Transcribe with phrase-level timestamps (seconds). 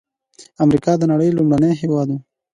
[0.63, 2.15] امریکا د نړۍ لومړنی هېواد و.